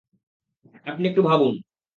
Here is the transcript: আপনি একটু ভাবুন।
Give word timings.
আপনি 0.85 1.05
একটু 1.09 1.21
ভাবুন। 1.21 1.55